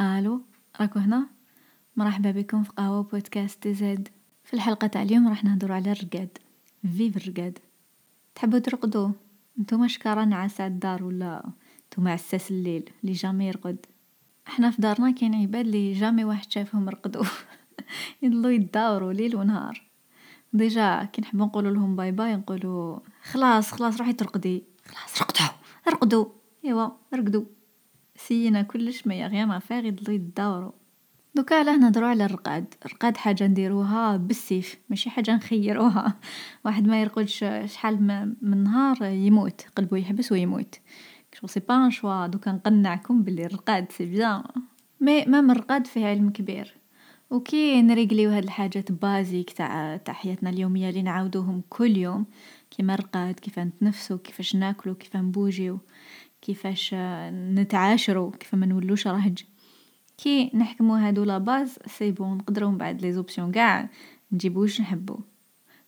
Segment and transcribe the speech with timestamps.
[0.00, 0.42] ألو
[0.80, 1.28] راكو هنا؟
[1.96, 4.08] مرحبا بكم في قهوة بودكاست DZ.
[4.44, 6.38] في الحلقة تاع اليوم راح نهضروا على الرقاد.
[6.96, 7.58] Vive الرقاد.
[8.34, 9.10] تحبوا ترقدوا
[9.60, 11.50] نتوما شكارة نعاس الدار ولا
[11.86, 13.86] نتوما عساس الليل اللي jamais يرقد.
[14.48, 17.24] إحنا في دارنا كاين عباد اللي jamais واحد شافهم رقدوا
[18.22, 19.82] يضلوا يداوروا ليل ونهار.
[20.52, 24.64] Déjà كي نحبوا نقولوا لهم bye bye نقولوا خلاص خلاص روحي ترقدي.
[24.86, 25.46] خلاص رقدوا
[25.88, 26.26] رقدوا
[26.64, 27.44] ايوا رقدوا
[28.18, 30.72] sinon كلش ما rien à faire يضلوا يداوروا
[31.34, 32.74] donc علاه نهضروا على الرقاد.
[32.86, 36.14] الرقاد حاجة نديروها بالسيف ماشي حاجة نخيروها.
[36.64, 38.02] واحد ما يرقدش شحال
[38.42, 40.74] من نهار يموت قلبو يحبس ويموت.
[41.34, 44.42] شغل c'est pas un choix دوكا نقنعكم بلي الرقاد c'est bien
[45.00, 46.74] mais même الرقاد فيه علم كبير.
[47.30, 52.26] وكي نريقليو هاد الحاجات basiques تاع تاع حياتنا اليومية اللي نعاودوهم كل يوم.
[52.70, 55.78] كيما الرقاد كيف نتنفسو كيفاش ناكلو كيف نبوجيو.
[56.42, 56.94] كيفاش
[57.32, 59.44] نتعاشرو كيف ما نولوش رهج
[60.18, 63.88] كي نحكمو هادو la base c'est bon نقدرو من بعد les options قاع
[64.32, 65.20] نجيبو واش نحبو.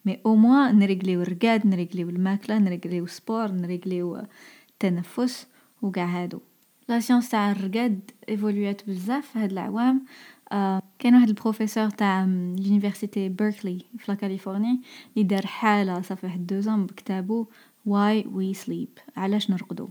[0.04, 4.22] mais au moins نريقليو الرقاد نريقليو الماكلة نريقليو ال sport نريقليو
[4.70, 5.46] التنفس
[5.82, 6.40] وقاع هادو.
[6.88, 10.04] La science تاع الرقاد ايفولويات بزاف هاد العوام.
[10.52, 14.78] آه كان واحد البروفيسور تاع l'université بيركلي في كاليفورنيا
[15.16, 17.46] اللي دار حالة ça fait واحد deux ans بكتابو
[17.86, 19.88] Why We Sleep علاش نرقدو؟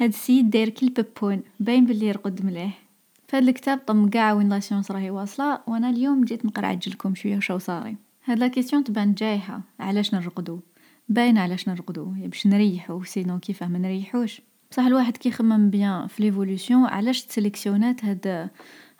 [0.00, 2.82] هاد السيد داير كي البيبون باين بلي يرقد مليح.
[3.28, 7.36] فهاد الكتاب لم قاع وين la science راهي واصلة وأنا اليوم جيت نقرأ لكم شوية
[7.36, 7.96] وشو صاري.
[8.24, 10.60] هاد la question تبان جايحة علاش نرقدو؟
[11.08, 14.40] باين علاش نرقدو باش نريحو sinon كيفاه ما نريحوش.
[14.70, 18.50] بصح الواحد كي يخمم bien في l'évolution علاش تسيليكسيونات هاد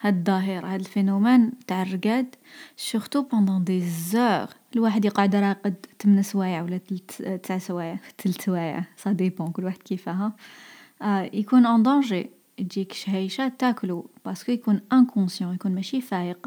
[0.00, 2.34] هاد الظاهرة هاد ال phénomène تاع الرقاد؟
[2.76, 6.78] surtout pendant des heures الواحد يقعد راقد 8 سوايع ولا
[7.42, 8.84] 9 سوايع 3 سوايع.
[8.96, 10.32] ça dépend كل واحد كيفاها
[11.32, 16.46] يكون en danger تجيك شهيشة تاكلو parce que يكون inconscient يكون ماشي فايق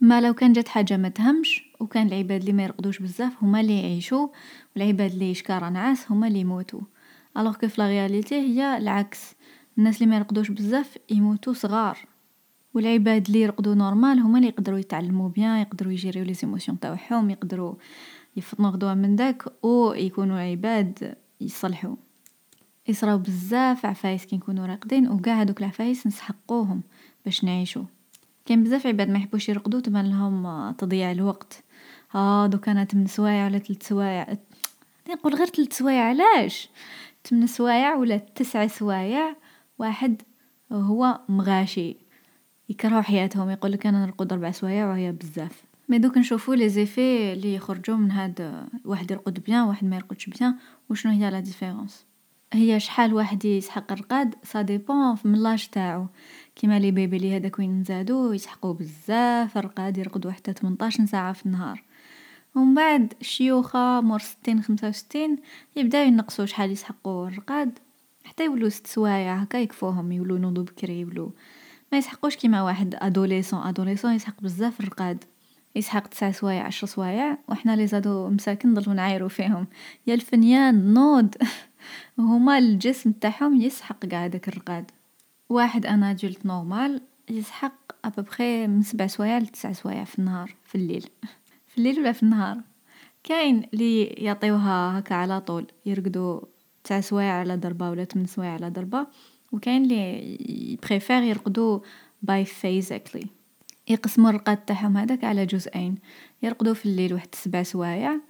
[0.00, 3.82] ما لو كان جات حاجة ما تهمش وكان العباد اللي ما يرقدوش بزاف هما اللي
[3.82, 4.28] يعيشوا
[4.76, 6.80] والعباد اللي شكارة نعاس هما اللي يموتوا
[7.36, 7.88] alors que voilà
[8.32, 9.34] هي العكس
[9.78, 11.98] الناس اللي ما يرقدوش بزاف يموتوا صغار
[12.74, 17.74] والعباد اللي يرقدوا normal هما اللي يقدروا يتعلموا bien يقدروا يجيريو les émotions تاعهم يقدروا
[18.36, 21.96] يفطنوا غدوه من داك أو يكونوا عباد يصلحوا
[22.90, 26.82] يصراو بزاف عفايس كي نكونوا راقدين وكاع هادوك العفايس نسحقوهم
[27.24, 27.84] باش نعيشوا
[28.46, 31.64] كاين بزاف عباد ما يحبوش يرقدوا تبان لهم تضييع الوقت.
[32.14, 34.36] آه donc أنا 8 سوايع ولا 3 سوايع؟
[35.10, 36.68] نقول غير 3 سوايع علاش؟
[37.24, 39.36] 8 سوايع ولا 9 سوايع
[39.78, 40.22] واحد
[40.72, 41.96] هو مغاشي.
[42.68, 45.62] يكرهوا حياتهم يقول لك أنا نرقد ربع سوايع وهي بزاف.
[45.88, 50.26] mais دوك نشوفوا les effets اللي يخرجوا من هاد واحد يرقد bien واحد ما يرقدش
[50.26, 50.54] bien
[50.90, 52.09] وشنو هي la différence؟
[52.52, 56.06] هي شحال واحد يسحق الرقاد ça dépend من l'âge تاعو.
[56.56, 61.46] كيما les bébés لي هذاك وين نزادو يسحقوا بزاف الرقاد يرقدوا حتى 18 ساعة في
[61.46, 61.82] النهار.
[62.54, 65.36] ومن بعد الشيوخة مور ستين خمسة وستين
[65.76, 67.78] يبداو ينقصوا شحال يسحقوا الرقاد
[68.24, 71.32] حتى يولو ست سوايع هكا يكفوهم يولو ينوضو بكري يولو.
[71.92, 75.24] ما يسحقوش كيما واحد adolescent adolescent يسحق بزاف الرقاد
[75.76, 79.66] يسحق تسع سوايع عشر سوايع وحنا les ados مساكن نضلو نعايرو فيهم.
[80.06, 81.34] يا الفنيان نوض.
[82.18, 84.90] هما الجسم تاعهم يسحق قاع داك الرقاد.
[85.48, 87.74] واحد un adulte normal يسحق
[88.04, 91.08] ابوبخي من سبع سوايع لتسع سوايع في النهار في الليل.
[91.68, 92.58] في الليل ولا في النهار؟
[93.24, 96.40] كاين لي يعطيوها هكا على طول يرقدوا
[96.84, 99.06] تسع سوايع على ضربة ولا 8 سوايع على ضربة.
[99.52, 101.80] وكاين لي préfèrent يرقدوا
[102.22, 103.26] biphasically
[103.88, 105.94] يقسموا الرقاد تاعهم هذاك على جزئين
[106.42, 108.20] يرقدوا في الليل واحد سبع سوايع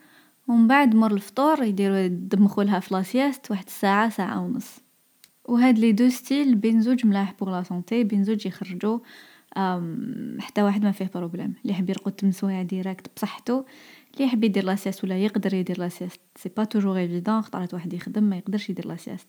[0.51, 4.79] ومن بعد مور الفطور يديروا يدمخوا لها في la sieste واحد الساعة ساعة ونص.
[5.45, 8.99] وهاد les deux styles بين زوج ملاح pour la santé بين زوج يخرجوا
[10.39, 13.65] حتى واحد ما فيه problème اللي يحب يرقد 8 سوايع directe بصحته
[14.15, 17.75] اللي يحب يدير la sieste ولا يقدر يدير la sieste c'est pas toujours évident خطرات
[17.75, 19.27] واحد يخدم ما يقدرش يدير la sieste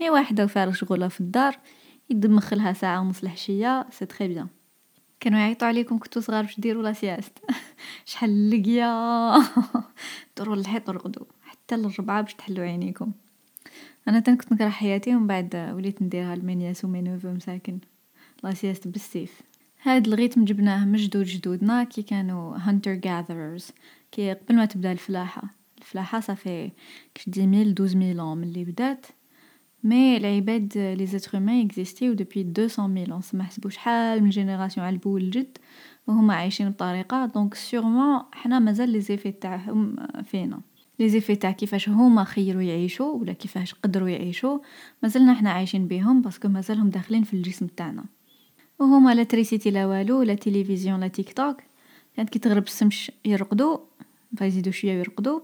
[0.00, 1.58] mais واحدة فارغ شغلها في الدار
[2.10, 4.48] يدمخ لها ساعة ونص الحشية c'est très bien
[5.20, 7.38] كانوا يعيطوا عليكم كنتو صغار باش ديروا la sieste.
[8.06, 9.34] شحال لقيا.
[10.38, 13.12] دوروا للحيط ورقدوا حتى للربعة باش تحلوا عينيكم.
[14.08, 17.78] أنا تاني كنت نكره حياتي ومن بعد وليت نديرها لمنياس ومينوفو مساكن.
[18.44, 19.40] la sieste بالسيف.
[19.82, 23.70] هاد ال rythme جبناه من جدود جدودنا كي كانوا hunter gatherers
[24.12, 25.42] كي قبل ما تبدأ الفلاحة.
[25.78, 26.70] الفلاحة صافي
[27.14, 29.06] كش dix mille douze mille من اللي بدات.
[29.84, 33.18] mais العباد les êtres humains existaient depuis 200 mille.
[33.18, 35.58] نسما حسبو شحال من générations على البو الجد
[36.08, 37.26] وهما عايشين بطريقة.
[37.26, 40.60] donc sûrement حنا مازال les effets تاعهم فينا.
[40.98, 44.58] les effets تاع كيفاش هما خيروا يعيشوا ولا كيفاش قدروا يعيشوا
[45.02, 48.04] مازلنا حنا عايشين بهم parce que مازالهم داخلين في الجسم تاعنا.
[48.78, 51.56] وهما لا électricité لا والو لا تيليفزيون لا تيك توك.
[52.16, 53.80] كانت كي تغرب السمش يرقدو
[54.36, 55.42] فيزيدو شوية ويرقدو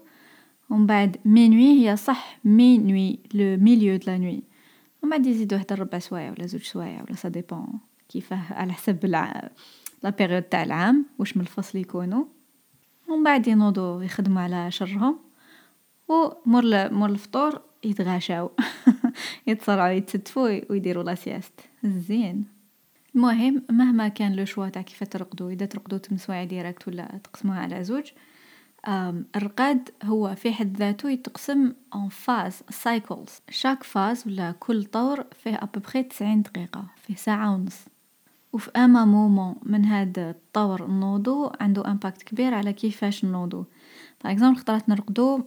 [0.70, 4.42] ومن بعد minuit هي صح minuit le milieu de la nuit
[5.02, 7.66] ومن بعد يزيدو حتى ربع سوايع ولا زوج سوايع ولا ça dépend
[8.08, 9.50] كيفاه على حسب الع...
[10.04, 12.24] la période تاع العام واش من الفصل يكونوا.
[13.08, 15.18] ومن بعد ينوضوا يخدموا على شرهم.
[16.08, 18.50] ومور مور الفطور يتغاشاو.
[19.46, 22.44] يتصرعوا يتستفوا ويديروا la sieste زين.
[23.14, 27.58] المهم مهما كان le choix تاع كيف ترقدوا إذا ترقدوا 8 سوايع directe ولا تقسموها
[27.58, 28.10] على زوج
[29.36, 35.54] الرقاد هو في حد ذاته يتقسم en phases cycles chaque phase ولا كل طور فيه
[35.62, 36.84] ابوبخي 90 دقيقة.
[36.96, 37.93] فيه ساعة ونص.
[38.54, 43.64] وفي أما moment من هاد الطور نوضو عنده impact كبير على كيفاش نوضو.
[44.24, 45.42] par exemple خطرات نرقدو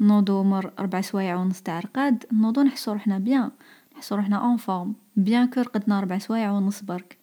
[0.00, 3.50] نوضو مور ربع سوايع ونص تاع رقاد نوضو نحسو روحنا bien
[3.94, 7.18] نحسو روحنا en forme bien que رقدنا ربع سوايع ونص برك.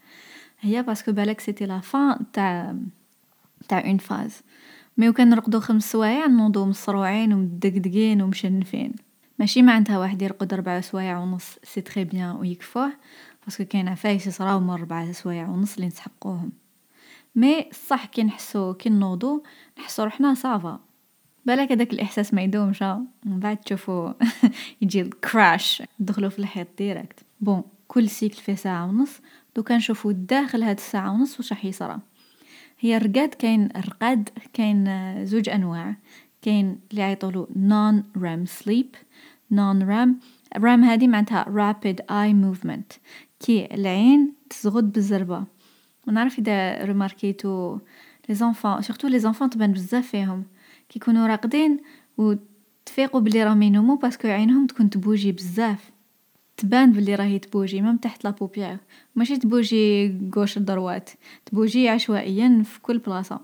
[0.59, 2.75] هي parce que بالك c'était la fin تاع
[3.67, 4.41] تاع une phase
[4.97, 8.93] mais وكان نرقدو خمس سوايع نوضو مصروعين ومدقدقين ومشنفين.
[9.39, 12.91] ماشي معناتها واحد يرقد ربع سوايع ونص c'est très bien ويكفوه.
[13.45, 16.51] parce que كاين عفايس يصراو من ربع سوايع ونص اللي نسحقوهم.
[17.35, 19.43] mais صح كي نحسو كي نوضو
[19.79, 20.79] نحسو روحنا ça va.
[21.45, 24.11] بالك هداك الإحساس ما يدومش من بعد تشوفو
[24.81, 29.19] يجي ال crash دخلو في الحيط directe bon كل cycle فيه ساعة ونص.
[29.55, 31.99] دوكا نشوفو داخل هاد الساعة ونص واش راح يصرى
[32.79, 35.95] هي الرقاد كاين الرقاد كاين زوج أنواع.
[36.41, 38.97] كاين اللي يعيطولو non REM sleep
[39.53, 40.09] non REM
[40.57, 42.97] REM هادي معناتها rapid eye movement.
[43.39, 45.43] كي العين تزغد بالزربة.
[46.07, 47.79] ونعرف إذا رماركيتو
[48.29, 50.43] les enfants surtout les enfants تبان بزاف فيهم.
[50.89, 51.79] كي يكونوا راقدين
[52.17, 55.91] وتفيقوا بلي راهم ينوموا parce que عينهم تكون تبوجي بزاف.
[56.57, 58.77] تبان بلي راهي تبوجي même تحت لا
[59.15, 61.09] ماشي تبوجي gauche droite
[61.45, 63.39] تبوجي عشوائيا في كل بلاصة.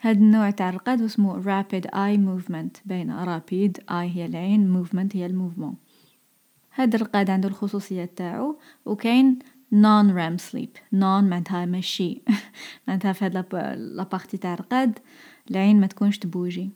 [0.00, 2.80] هاد النوع تاع الرقاد اسمه rapid eye movement.
[2.86, 5.74] باينة rapid eye هي العين movement هي ال mouvement.
[6.74, 9.38] هاد الرقاد عنده الخصوصية تاعو وكاين
[9.72, 12.22] non REM sleep non معناتها ماشي
[12.88, 14.98] معناتها في هاد لابارتي تاع الرقاد
[15.50, 16.70] العين ما تكونش تبوجي.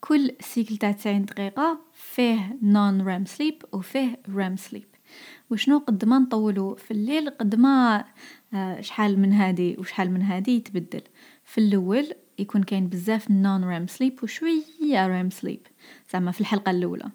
[0.00, 4.98] كل سيكل تاع 90 دقيقة فيه non REM sleep وفيه REM sleep.
[5.50, 8.04] وشنو قد ما نطولو في الليل قد ما
[8.54, 11.02] آه، شحال من هادي وشحال من هادي يتبدل.
[11.44, 15.70] في الأول يكون كاين بزاف non REM sleep وشوية REM sleep.
[16.12, 17.10] زعما في الحلقة الأولى.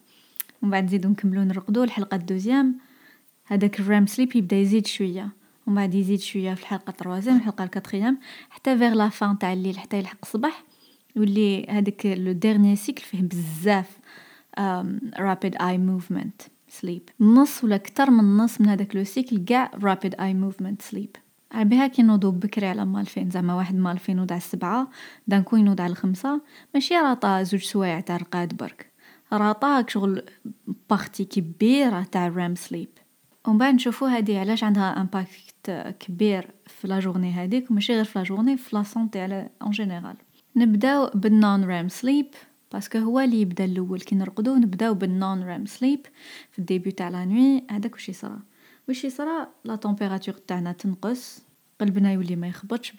[0.64, 2.76] ومن بعد نزيدو نكملو نرقدو الحلقة ال deuxième.
[3.46, 5.30] هذاك ال REM sleep يبدا يزيد شوية
[5.68, 9.38] ومن بعد يزيد شوية في الحلقة ال troisième الحلقة ال quatrième حتى vers la fin
[9.38, 10.64] تاع الليل حتى يلحق الصباح.
[11.16, 13.98] يولي هذاك le dernier cycle فيه بزاف
[15.20, 20.16] rapid eye movement sleep نص ولا كتر من نص من هذاك le cycle قاع rapid
[20.16, 21.16] eye movement sleep
[21.52, 24.88] على بها كي نوضو بكري على مالفين زعما واحد مالفين ينوض على السبعة
[25.28, 26.42] d'un coup ينوض على الخمسة.
[26.74, 28.93] ماشي راطا زوج سوايع تاع رقاد برك.
[29.38, 30.24] راطاك شغل
[30.90, 32.90] partie كبيرة تاع ال REM sleep.
[33.48, 38.20] ومن بعد نشوفو هادي علاش عندها impact كبير في la journée هاديك وماشي غير في
[38.20, 40.16] la journée في la santé على en général
[40.56, 42.26] نبداو بال non REM sleep
[42.72, 44.00] parce que هو اللي يبدا الأول.
[44.02, 46.06] كي نرقدو نبداو بال non REM sleep
[46.52, 47.64] في ال début تاع la nuit.
[47.72, 48.40] هذاك واش يصرى
[48.88, 51.42] واش يصرى la température تاعنا تنقص
[51.82, 52.92] قلبنا يولي ما يخبطش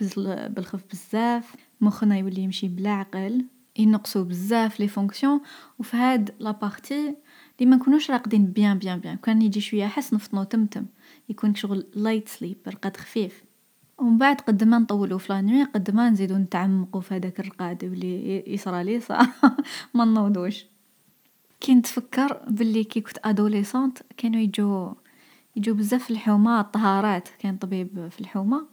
[0.48, 3.44] بالخف بزاف مخنا يولي يمشي بلا عقل.
[3.78, 5.40] ينقصوا بزاف les fonctions
[5.78, 7.14] وفي هاد la partie
[7.60, 10.86] اللي ما نكونوش راقدين bien bien bien كان يجي شوية حس نفطنو تمتم
[11.28, 13.44] يكون شغل light sleep رقاد خفيف
[13.98, 17.82] ومن بعد قد ما نطولوا في la nuit قد ما نزيدو نتعمقوا في هذاك الرقاد
[17.82, 19.34] يولي يصرى لي صح
[19.94, 20.66] ما نوضوش
[21.60, 24.94] كي نتفكر باللي كي كنت adolescente كانوا يجو
[25.56, 28.66] يجو بزاف الحومه الطهارات كان طبيب في الحومه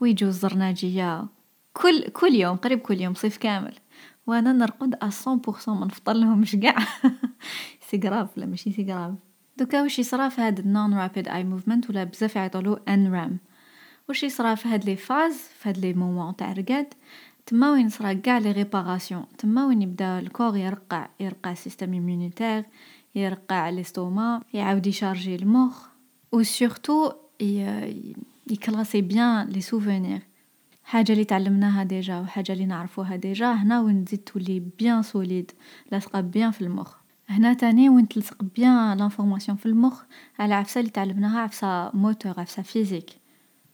[0.00, 1.26] ويجو الزرناجيه
[1.72, 3.74] كل كل يوم قريب كل يوم صيف كامل
[4.30, 6.76] وأنا نرقد à cent pour cent ما نفطرلهمش قاع
[7.90, 9.14] c'est grave لا ماشي c'est grave.
[9.56, 13.38] donc واش يصرا في هاد ال non rapid eye movement ولا بزاف يعيطولو non-REM
[14.08, 16.94] واش يصرا في هاد les phases في هاد les moments تاع رقاد؟
[17.46, 21.92] تما وين صرا قاع les réparations تما وين يبدا ال corps يرقع يرقع ال système
[21.92, 22.64] immunitaire
[23.14, 25.86] يرقع l'estomac يعاود ي charger المخ
[26.32, 27.12] و surtout
[28.50, 30.29] ي classer bien les souvenirs
[30.90, 35.50] حاجة اللي تعلمناها déjà و حاجة اللي نعرفوها déjà هنا وين تزيد تولي bien solide
[35.92, 36.94] لاصقة bien في المخ.
[37.28, 40.02] هنا تاني وين تلصق bien l'information في المخ
[40.38, 43.10] على عفسة اللي تعلمناها عفسة motrice عفسة physique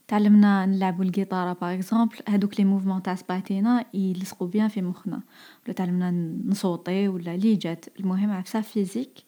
[0.08, 5.20] تعلمنا نلعبو الجيتارة par exemple هادوك les mouvements تاع صباعتينا يلصقو bien في مخنا.
[5.64, 6.10] ولا تعلمنا
[6.46, 7.84] نصوتي ولا لي جات.
[8.00, 9.18] المهم عفسة physique.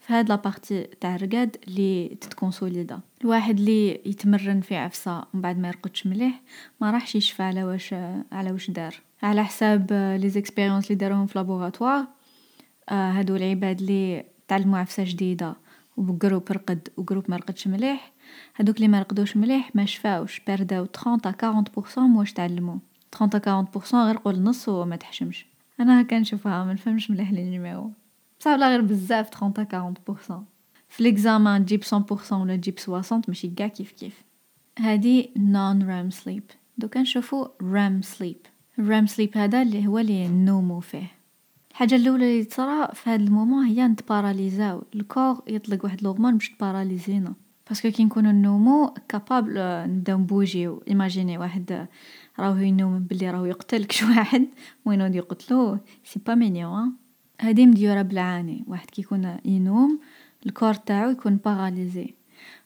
[0.00, 3.00] في هاد la partie تاع الرقاد اللي تت consolida.
[3.22, 6.42] الواحد اللي يتمرن في عفسه ومن بعد ما يرقدش مليح
[6.80, 7.94] ما راحش يشفى على واش
[8.32, 8.94] على واش دار.
[9.22, 12.06] على حساب les expériences اللي داروهم في laboratoire
[12.90, 15.54] هادو العباد اللي تعلموا عفسه جديدة.
[15.96, 18.13] و groupe رقد و groupe ما رقدش مليح.
[18.56, 20.40] هادوك اللي ما رقدوش مليح ما شفاوش.
[20.48, 21.62] perdاو 30 à
[21.96, 22.78] 40% من واش تعلموا
[23.18, 25.46] 30 à 40% غير قول نص وما تحشمش.
[25.80, 27.90] أنا هكا نشوفها ما نفهمش مليح les numéros
[28.40, 29.94] بصح ولا غير بزاف 30 à
[30.28, 30.32] 40%
[30.88, 34.22] في l'examen تجيب 100% ولا تجيب 60 ماشي كاع كيف كيف.
[34.78, 36.42] هادي non-REM sleep
[36.78, 38.36] donc نشوفو REM sleep
[38.78, 41.10] ال REM sleep هذا اللي هو اللي نومو فيه.
[41.70, 46.02] الحاجة الأولى اللي تصرا في هذا ال moment هي نت paralysاو ال corps يطلق واحد
[46.02, 47.34] l'hormone باش ت paralyserنا.
[47.68, 49.54] parce que كي نكونو نومو capables
[49.90, 51.86] نبداو نبوجيو ايماجيني واحد
[52.38, 54.46] راهو ينوم بلي راهو يقتل كش واحد
[54.84, 56.92] وينوض يقتلوه c'est pas mignon
[57.40, 58.64] هادي مديوره بالعاني.
[58.66, 60.00] واحد كي يكون ينوم
[60.46, 62.14] ال corps تاعو يكون paralysé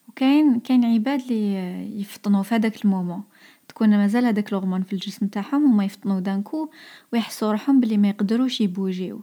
[0.09, 3.23] وكاين كاين عباد اللي يفطنوا في هذاك ال moment.
[3.69, 6.71] تكون مازال هذاك l'hormone في الجسم تاعهم هما يفطنوا d'un coup
[7.13, 9.21] ويحسوا روحهم بلي ما يقدروش يبوجيو.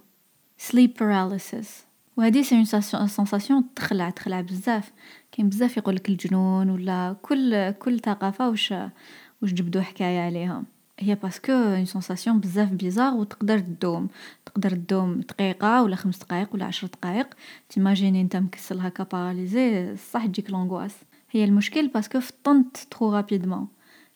[0.57, 1.84] Sleep paralysis.
[2.17, 2.65] وهذه c'est
[3.07, 4.91] sensation تخلع تخلع بزاف.
[5.31, 8.71] كاين بزاف يقولك الجنون ولا كل كل ثقافة واش
[9.41, 10.63] واش جبدوا حكاية عليها.
[10.99, 14.07] هي parce que une sensation بزاف bizarre وتقدر تدوم.
[14.45, 17.27] تقدر تدوم دقيقة ولا خمس دقائق ولا عشر دقائق
[17.69, 20.95] ت imaginer انت مكسل هكا paralysé صح تجيك l'angoisse
[21.31, 23.67] هي المشكل parce que فطنت trop rapidement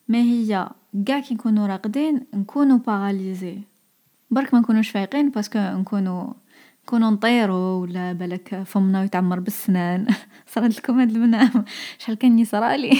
[0.08, 0.70] ما هي
[1.08, 3.58] قاع كي نكونو راقدين نكونو paralysés
[4.30, 6.34] برك ما نكونوش فايقين parce que نكونو
[6.90, 10.06] نكونو نطيرو ولا بالك فمنا يتعمر بالسنان؟
[10.52, 11.64] صرات لكم هاد المنام.
[11.98, 12.98] شحال كان صرالي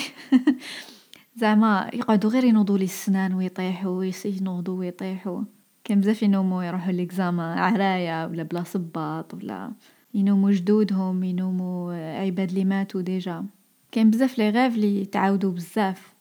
[1.40, 5.42] زعما يقعدو غير ينوضوا لي السنان ويطيحوا ينوضوا ويطيحوا.
[5.85, 9.73] كان بزاف ينوموا يروحوا l'examen عرايا ولا بلا صباط ولا
[10.14, 13.44] ينوموا جدودهم ينوموا عباد اللي ماتوا déjà.
[13.92, 16.14] كاين بزاف les rêves اللي تعاودوا بزاف.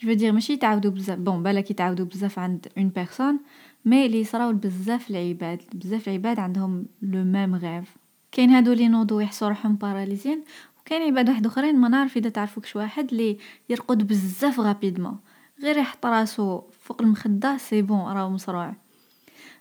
[0.00, 1.18] je veux dire ماشي يتعاودوا بزاف.
[1.18, 3.38] bon بالك يتعاودوا بزاف عند une personne
[3.84, 7.96] mais اللي يصراو بزاف العباد بزاف العباد عندهم le même rêve
[8.32, 10.44] كاين هادو اللي ينوضوا يحسوا روحهم paralysين
[10.80, 15.18] وكاين عباد واحد أخرين ما نعرف إذا تعرفوا كش واحد اللي يرقد بزاف rapidement
[15.62, 18.74] غير يحط راسو فوق المخدة c'est bon راهو مصروع.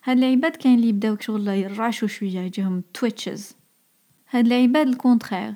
[0.03, 3.55] هاد العباد كاين اللي يبداو شغل يرعشوا شوية يجيهم twitches
[4.29, 5.53] هاد العباد au contraire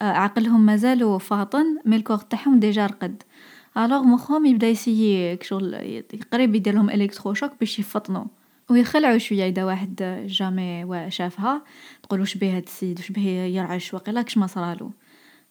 [0.00, 3.22] عقلهم مازالو فاطن mais ال corps تاعهم déjà رقد.
[3.76, 8.24] alors مخهم يبدا ي essayer كشغل قريب يدير لهم électrochoc باش يفطنوا
[8.70, 11.62] ويخلعوا شوية اذا واحد jamais شافها
[12.02, 14.90] تقول واش بيه هاد السيد واش بيه يرعش واقيلا كش ما صرالو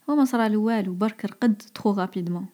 [0.10, 2.46] هو ما صرالو والو برك رقد trop rapidement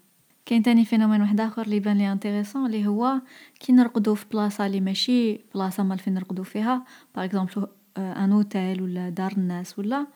[0.45, 3.21] كاين تاني phénomène واحد اخر اللي يبان لي intéressant اللي هو
[3.59, 7.67] كي نرقدو في بلاصه اللي ماشي بلاصه اللي موالفين نرقدو فيها par exemple
[7.97, 10.07] un hôtel ولا دار الناس ولا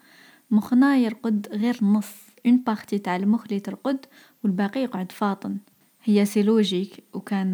[0.52, 2.14] مخنا يرقد غير نص
[2.46, 4.06] une partie تاع المخ اللي ترقد
[4.44, 5.58] والباقي يقعد فاطن.
[6.04, 7.52] هي c'est logique وكان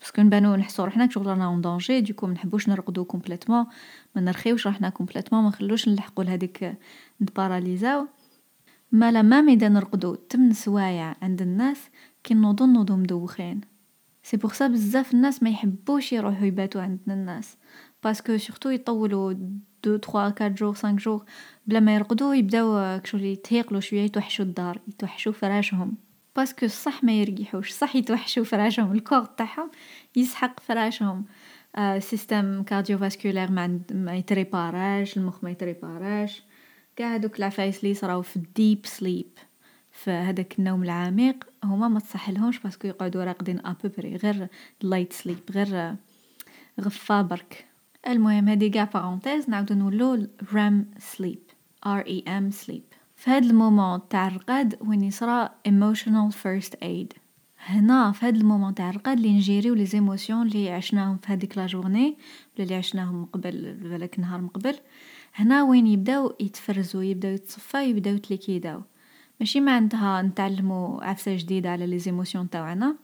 [0.00, 3.66] parce que نبانو نحسو روحنا كشغل رانا en danger donc منحبوش نرقدو complètement
[4.16, 6.74] ما نرخيوش روحنا complètement ما نخلوش نلحقو لهاديك
[7.22, 8.06] نت paralysاو.
[8.92, 10.14] مالا même إذا نرقدو.
[10.14, 11.78] تمن سوايع عند الناس
[12.24, 13.60] كي نوضو نوضو مدوخين.
[14.22, 17.56] c'est pour ça بزاف الناس ما يحبوش يروحو يباتو عند الناس.
[18.04, 19.34] parce que surtout يطولوا
[19.84, 21.24] deux trois quatre jours cinq jours
[21.66, 25.94] بلا ما يرقدو يبداو كشغل يتهيقلو شوية يتوحشو الدار يتوحشو فراشهم
[26.36, 29.70] parce que صح ما يرقحوش صح يتوحشو فراشهم ال corps تاعهم
[30.16, 31.24] يسحق فراشهم
[31.76, 36.42] آه système cardiovasculaire ما, ما يت réparaش المخ ما يت réparaش
[36.96, 39.38] كاع هادوك العفايس اللي يصراو في ال deep sleep
[39.92, 44.48] في النوم العميق هما ما تصحلهمش parce que يقعدوا راقدين à peu près غير
[44.82, 45.96] light sleep غير
[46.80, 47.71] غفا برك
[48.08, 51.38] المهم هادي قاع parenthèse نعاودو نولو REM sleep
[51.86, 52.82] REM sleep
[53.16, 57.18] في هاد ال moment تاع الرقاد وين يصرى emotional first aid.
[57.58, 61.58] هنا في هاد ال moment تاع الرقاد اللي نجيريو les émotions اللي عشناهم في هذيك
[61.58, 62.16] la journée
[62.54, 64.74] ولا اللي عشناهم قبل بالك نهار من قبل.
[65.34, 68.82] هنا وين يبداو يتفرزو يبداو يتصفى يبداو يتليكيداو.
[69.40, 72.96] ماشي معناتها نتعلمو عفسة جديدة على les émotions تاعنا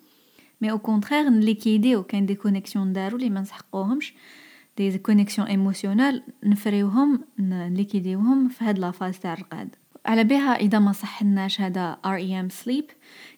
[0.61, 2.03] mais au contraire نليكيديو.
[2.03, 4.15] كاين des connexions دارو لي ما نسحقوهمش.
[4.79, 9.77] des connexions émotionnelles نفريوهم نليكيديوهم في هاد la phase تاع الرقاد.
[10.07, 12.85] على بها إذا ما صحناش هذا REM sleep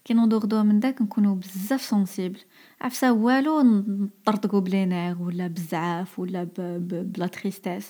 [0.04, 2.38] كي نوضو غدوه من داك نكونو بزاف sensibles
[2.80, 7.88] عفسة والو نطرطقو ب les nerfs ولا بزعاف ولا ب la tristesse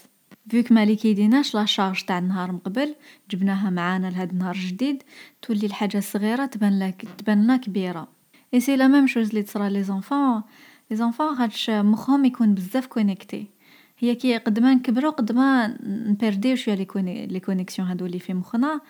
[0.48, 2.94] فيك ما ليكيديناش la charge تاع النهار مقبل
[3.30, 5.02] جبناها معانا لهاد النهار الجديد
[5.42, 8.08] تولي الحاجة صغيرة تبان لك تبان لنا كبيرة.
[8.54, 10.42] et c'est la même chose اللي تصرا les enfants
[10.90, 13.46] les enfants خاطش مخهم يكون بزاف connecté
[13.98, 18.80] هي كي قد ما نكبروا قد ما نبيرديو شوية les connexions هادو اللي في مخنا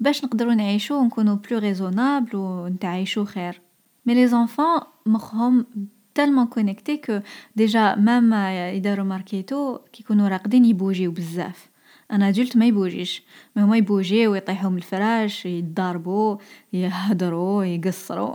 [0.00, 3.60] باش نقدروا نعيشوا ونكونوا plus raisonnables ونتعايشوا خير
[4.06, 5.66] mais les enfants مخهم
[6.14, 7.20] tellement connecté que
[7.56, 8.34] déjà même
[8.76, 11.68] إذا ريماركيتو كي يكونوا راقدين يبوجيو بزاف
[12.10, 13.22] un adulte ما يبوجيش
[13.56, 16.36] ما هما يبوجيو ويطيحوا من الفراش يضربوا
[16.72, 18.34] يهدروا يقصروا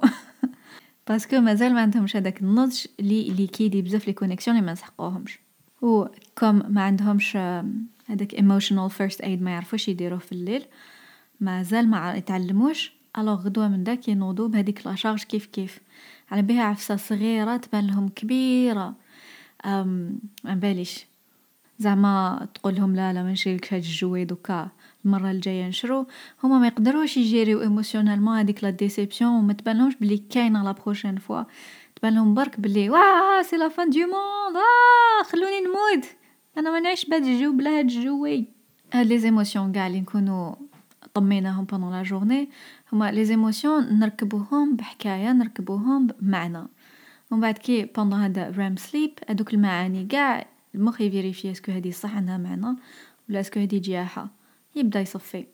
[1.08, 4.74] parce que مازال ما عندهمش هذاك النضج اللي اللي يليكيدي بزاف les connexions اللي ما
[4.74, 5.40] نسحقوهمش
[5.82, 6.06] و
[6.38, 7.38] comme ما عندهمش
[8.08, 10.66] هذاك emotional first aid ما يعرفوش يديروه في الليل
[11.40, 15.80] مازال ما يتعلموش alors غدوه من داك ينوضوا بهذيك la charge كيف كيف
[16.32, 18.96] على بها عفسه صغيره تبان لهم كبيره
[19.66, 21.06] ام ما باليش
[21.80, 24.70] زعما تقول لهم لا لا ما نشريلكش هاد ال jouet دوكا
[25.06, 26.08] المره الجاية نشرو
[26.44, 31.44] هما ما يقدروش يجيريو émotionnellement هذيك la déception وما تبانلهمش بلي كاينة la prochaine fois
[31.96, 36.06] تبان لهم برك بلي واه c'est la fin du monde آه خلوني نموت!
[36.58, 38.46] أنا ما نعيش بهاد الجو بلا هاد ال jouet
[38.94, 40.56] هاد les émotions قاع اللي نكونوا
[41.14, 42.50] طميناهم pendant la journée
[42.94, 46.68] هما les émotions نركبوهم بحكاية نركبوهم بمعنى.
[47.32, 50.46] ومن بعد كي pendant هذا REM sleep هذوك المعاني قاع
[50.76, 52.78] المخ يفيريفي est-ce que هادي صح عندها معنى؟
[53.30, 54.43] ولا est-ce que هادي جياحة؟
[54.76, 55.46] يبدأ يصفي.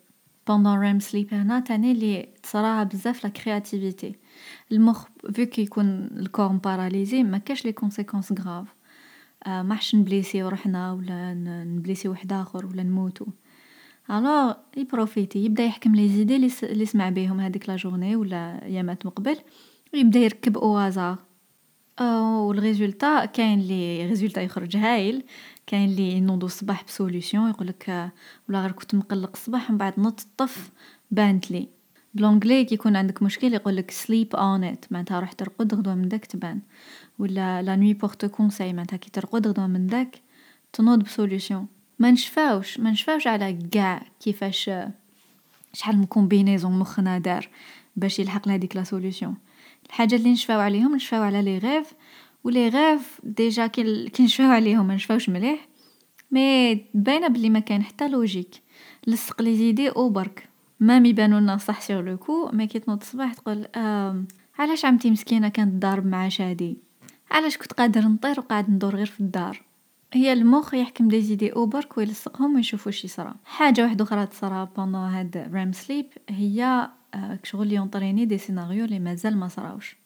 [0.48, 4.16] pendant REM sleep هنا تاني اللي تصراها بزاف la créativité
[4.72, 8.68] المخ vu يكون ال corps paralysé ما كاش les conséquences graves
[9.48, 11.34] آه ما حش نبليسيو روحنا ولا
[11.64, 13.26] نبليسيو واحد آخر ولا نموتو.
[14.12, 19.38] alors يبروفيتي يبدأ يحكم les idées اللي سمع بيهم هذيك la journée ولا ايامات مقبل
[19.94, 21.18] ويبدأ يركب au hasard
[22.01, 25.24] و ال résultat كاين les résultats يخرج هايل.
[25.68, 28.12] كاين لي ينوضو الصباح ب solution يقولك
[28.50, 30.72] ولا غير كنت مقلق الصباح من بعد نط طف
[31.12, 31.68] بانت لي.
[32.13, 36.08] ب l'anglais كي يكون عندك مشكل يقولك sleep on it معناتها روح ترقد غدوة من
[36.08, 36.60] داك تبان.
[37.20, 40.22] ولا la nuit porte conseil معناتها كي ترقد غدوة من داك
[40.74, 41.68] تنوض ب solution
[42.00, 44.72] ما نشفاوش ما نشفاوش على قاع كيفاش
[45.74, 47.50] شحال من combinaison مخنا دار
[47.96, 49.36] باش يلحق لهاديك la solution
[49.89, 51.94] الحاجات اللي نشفاو عليهم نشفاو على les rêves
[52.44, 55.67] و les rêves déjà كي نشفاو عليهم ما نشفاوش مليح
[56.32, 58.56] mais باينة بلي ما كاين حتى logique.
[59.08, 60.49] لصق les idées أو برك.
[60.80, 64.23] ما يبانو لنا صح sur le coup mais كي تنوض الصباح تقول آه
[64.60, 66.78] علاش عمتي مسكينة كانت ضارب مع شادي؟
[67.32, 69.62] علاش كنت قادر نطير وقاعد ندور غير في الدار؟
[70.13, 75.02] هي المخ يحكم des idées برك ويلصقهم ويشوف واش يصرى حاجة واحدة أخرى تصرى pendant
[75.02, 76.89] هاد REM sleep هي
[77.43, 79.98] شغل يونطريني des scénarios اللي مازال ما صراوش.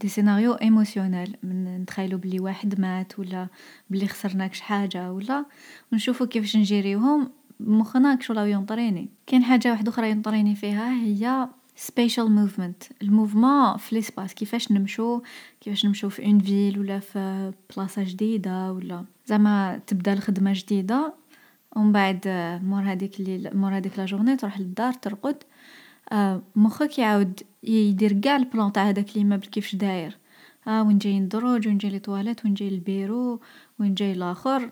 [0.00, 3.48] des scénarios émotionnellement نتخيلو بلي واحد مات ولا
[3.90, 5.44] بلي خسرنا كش حاجة ولا
[5.92, 9.08] ونشوفو كيفاش نجيريوهم مخنا كشغل راهو ينطريني.
[9.26, 15.22] كاين حاجة واحدة أخرى ينطريني فيها هي spatial movement ال mouvement في l'espace كيفاش نمشو
[15.60, 21.14] كيفاش نمشو في une ville ولا في بلاصه جديده ولا زعما تبدا الخدمه جديده
[21.76, 22.20] ومن بعد
[22.62, 25.42] مور هذيك اللي مور هذيك la journée تروح للدار ترقد
[26.56, 30.18] مخك يعاود يدير كاع ال plan تاع هذاك l'immeuble كيفاش داير
[30.66, 33.40] ها آه وين جاي الدروج وين جاي les toilettes وين جاي البيرو
[33.78, 34.70] وين جاي لاخر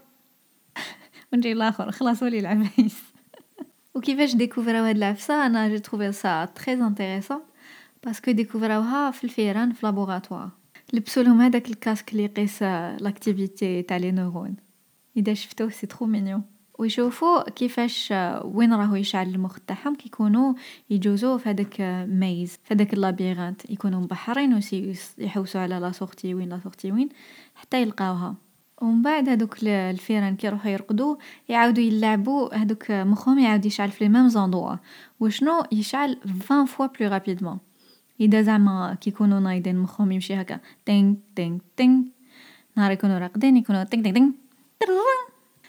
[1.32, 3.13] وين جاي لاخر خلاص ولي العفايس
[3.94, 7.40] وكيفاش ديكوفراو هاد العفسه أنا j'ai trouvé ça très intéressant
[8.04, 10.50] parce que ديكوفراوها في الفيران في laboratoire
[10.92, 14.56] لبسوا لهم هذاك ال casque اللي يقيس l'activité تاع les neurones
[15.16, 16.42] اذا شفتوه c'est trop mignon
[16.78, 20.54] ويشوفوا كيفاش وين راهو يشعل المخ تاعهم كيكونوا
[20.90, 24.60] يجوزوا في هذاك maze في هذاك ال labyrinthe يكونوا مبحرين
[25.18, 27.08] يحوسوا على la sortie وين la sortie وين
[27.54, 28.34] حتى يلقاوها
[28.84, 31.16] ومن بعد هذوك الفيران كي يروحوا يرقدوا
[31.48, 34.76] يعاودوا يلعبوا هذوك مخهم يعاود يشعل في les mêmes endroits
[35.20, 37.58] وشنو؟ يشعل 20 fois plus rapidement
[38.20, 42.12] إذا زعما كيكونوا نايضين مخهم يمشي هكا تين تين تين
[42.76, 44.34] نهار يكونوا راقدين يكونوا تين تين تين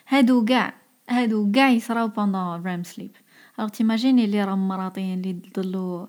[0.08, 0.74] هادو قاع
[1.10, 3.12] هادو قاع يصراو pendant REM sleep
[3.60, 6.06] alors t'imagines اللي راهم مراطين اللي ضلوا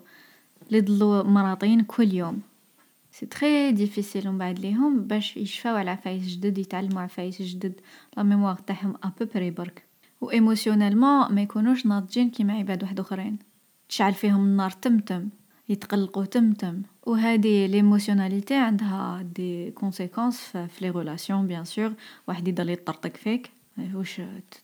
[0.67, 2.41] اللي ضلوا مراطين كل يوم.
[3.19, 7.73] c'est très difficile من بعد ليهم باش يشفاو على عفايس جدد يتعلموا عفايس جدد.
[8.17, 9.83] la mémoire تاعهم à peu près برك.
[10.21, 13.37] و émotionnellement ما يكونوش ناضجين كيما عباد واحد آخرين.
[13.89, 15.29] تشعل فيهم النار تمتم
[15.69, 16.81] يتقلقوا تمتم.
[17.05, 21.93] وهذه l'émotionnalité عندها des conséquences في les relations bien sûr
[22.27, 23.51] واحد يضل يطرطق فيك
[23.93, 24.21] واش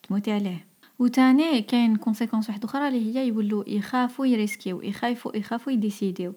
[0.07, 0.65] تموتي عليه.
[0.99, 4.81] وتاني كاين conséquences واحدة آخرى اللي هي يولوا يخافوا يريسكيو.
[4.81, 6.33] يخافوا يخافوا يديسيديو.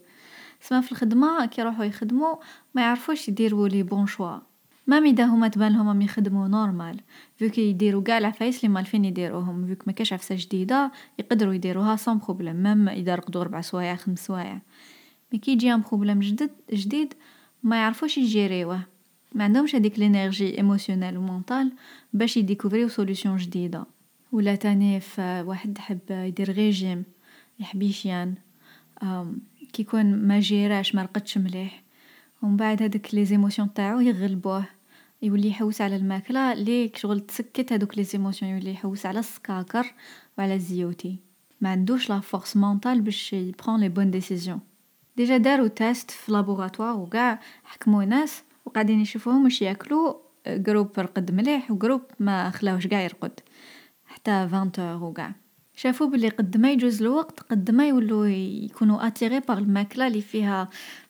[0.61, 2.37] سما في الخدمة كي يروحوا يخدموا
[2.75, 4.39] ما يعرفوش يديروا les bons choix.
[4.87, 7.01] même اذا هما تبان لهم راهم يخدموا normal
[7.37, 12.19] فيك يديروا كاع العفايس اللي مالفين يديروهم فيك ما كاش عفسة جديدة يقدروا يديروها sans
[12.19, 14.61] problème même إذا رقدوا ربع سوايع خمس سوايع.
[15.33, 17.15] mais كي يجي problème جديد جديد
[17.63, 18.81] ما يعرفوش يجيريوه.
[19.35, 21.73] ما عندهمش هذيك l'énergie émotionnelle و mentale
[22.13, 23.85] باش يديكوفريو solution جديدة.
[24.33, 27.05] ولا تاني واحد حب يدير ريجيم
[27.61, 28.35] يحبيشيان
[29.77, 31.83] كي يكون ما جيراش ما رقدش مليح.
[32.43, 34.65] ومن بعد هذوك les émotions تاعو يغلبوه.
[35.23, 36.55] يولي يحوس على الماكلة.
[36.55, 39.95] لي شغل تسكت هذوك les émotions يولي يحوس على السكاكر
[40.39, 41.19] وعلى الزيوتي.
[41.61, 44.61] ما عندوش la force mentale باش ي prend les bonnes décisions.
[45.17, 51.71] déjà داروا test في laboratoire وكاع حكموا ناس وقاعدين يشوفوهم واش ياكلو groupe رقد مليح
[51.71, 53.41] و groupe ما خلاوش قاع يرقد.
[54.07, 55.46] حتى 20 وكاع.
[55.77, 60.69] شافوا بلي قد ما يجوز الوقت قد ما يولو يكونوا attirés par الماكلة اللي فيها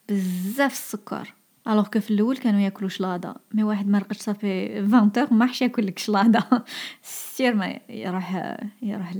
[0.08, 1.34] بزاف السكر.
[1.68, 3.34] alors que في الأول كانوا ياكلوا شلاضة.
[3.54, 6.64] mais واحد ما رقدش صافي 20 ما راحش ياكل لك شلاضة.
[7.36, 9.14] sûrement يروح يروح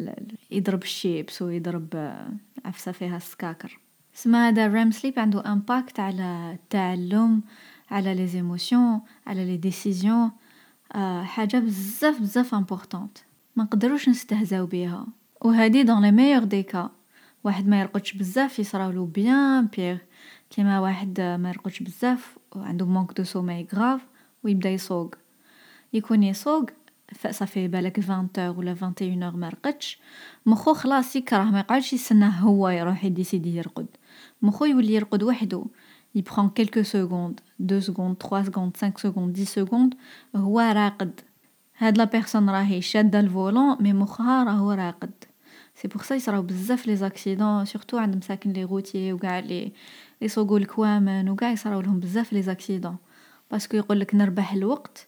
[0.51, 2.17] يضرب الشيبس ويضرب
[2.65, 3.79] عفسة فيها السكاكر.
[4.15, 7.43] سما هذا ال REM sleep عنده impact على التعلم
[7.91, 10.31] على les émotions على les décisions
[10.95, 13.25] آه حاجة بزاف بزاف importante
[13.57, 15.07] ما نقدروش نستهزاو بيها.
[15.40, 16.91] وهذه dans le meilleur des cas
[17.44, 19.97] واحد ما يرقدش بزاف يصراولو bien pire
[20.51, 24.01] كيما واحد ما يرقدش بزاف وعنده manque de sommeil grave
[24.44, 25.14] ويبدا يصوق
[25.92, 26.70] يكون يصوق
[27.31, 29.99] صافي بالك 20 ولا 21 ما رقدش
[30.46, 33.87] مخو خلاص يكره يقعدش يستناه هو يروح يديسيدي يرقد
[34.42, 35.64] مخو يولي يرقد وحده
[36.15, 39.95] ي prend quelques secondes deux secondes 3 secondes 5 secondes 10 secondes
[40.37, 41.20] هو راقد
[41.79, 45.26] هاد la personne راهي شاده ال volant mais مخها راهو راقد
[45.77, 49.73] c'est pour ça يصراو بزاف les accidents surtout عند مساكن لي غوتيي وكاع لي
[50.23, 52.97] يسوقوا الكوامن وكاع يصراو لهم بزاف les accidents
[53.51, 55.07] parce que يقولك نربح الوقت.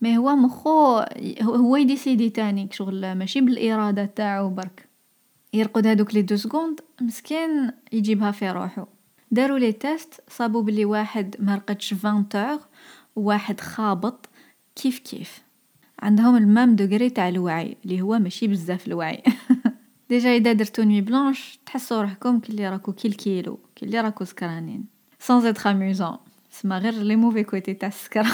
[0.00, 1.04] mais هو مخو
[1.42, 4.88] هو يديسيدي تاني شغل ماشي بالإرادة تاعو برك.
[5.54, 8.84] يرقد هادوك les deux secondes مسكين يجيبها في روحو.
[9.30, 12.26] داروا les tests صابوا بلي واحد ما رقدش 20
[13.16, 14.28] وواحد خابط.
[14.76, 15.42] كيف كيف؟
[16.02, 19.22] عندهم ال même degré تاع الوعي اللي هو ماشي بزاف الوعي.
[20.10, 24.84] déjà اذا درتو nuit blanche تحسوا روحكم كلي راكو كيل كيلو كلي راكو سكرانين
[25.18, 26.16] sans être amusant
[26.50, 28.30] سما غير les mauvais côtés تاع السكرة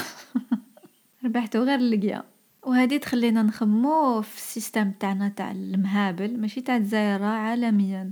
[1.24, 2.22] ربحتو غير اللقيا
[2.62, 8.10] وهذه تخلينا نخمو في ال système تاعنا تاع المهابل ماشي تاع الجزائر عالميا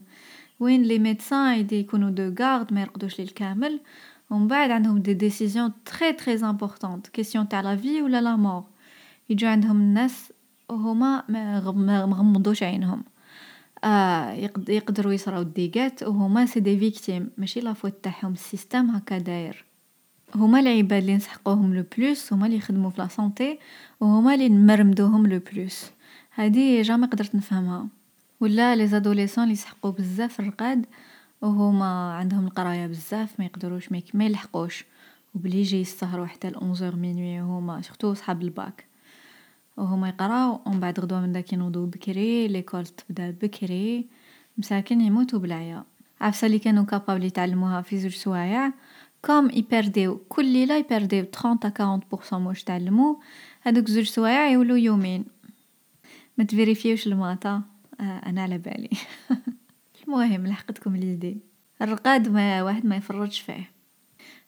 [0.60, 3.80] وين les médecins يدي يكونوا de garde ما يرقدوش ليل كامل
[4.30, 8.64] ومن بعد عندهم des décisions très très importantes question تاع la vie ولا la mort
[9.30, 10.32] يجو عندهم الناس
[10.68, 13.04] وهما ما مغمضوش عينهم
[14.68, 19.64] يقدروا يصراو dégâts وهما c'est des victimes ماشي la faute تاعهم ال système هكا داير.
[20.34, 23.58] هما العباد اللي نسحقوهم le plus هما اللي يخدموا في la santé
[24.00, 25.84] وهما اللي نمرمدوهم le plus.
[26.30, 27.86] هذه jamais قدرت نفهمها.
[28.40, 30.86] ولا les adolescents اللي يسحقوا بزاف الرقاد
[31.42, 34.84] وهما عندهم القراية بزاف ما يقدروش ما يلحقوش.
[35.34, 38.84] وبلي يجي يسهروا حتى ل 11 minuit هما surtout صحاب الباك.
[39.76, 44.06] وهما يقراو ومن بعد غدوة من داك ينوضو بكري l'école تبدا بكري
[44.58, 45.84] مساكن يموتو بالعيا.
[46.20, 48.72] عفسة اللي كانوا capables يتعلموها في زوج سوايع.
[49.24, 53.20] comme يبرديو كل ليلة يبرديو 30 ا 40% واش تعلمو.
[53.62, 55.24] هادوك زوج سوايع يولو يومين.
[56.38, 57.62] ما تفيريفيوش الماطا
[58.00, 58.90] آه أنا على بالي.
[60.06, 61.38] المهم لحقتكم l'idée
[61.82, 63.70] الرقاد ما واحد ما يفرطش فيه.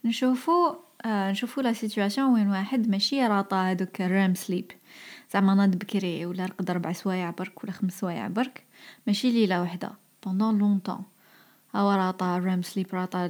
[0.04, 4.72] نشوفو آه نشوفو la situation وين واحد ماشي راطا هادوك ال REM sleep
[5.32, 8.64] زعما ناض بكري ولا رقد ربع سوايع برك ولا خمس سوايع برك
[9.06, 9.92] ماشي ليلة وحدة
[10.26, 11.02] pendant longtemps
[11.74, 13.26] هو راطا REM sleep راطا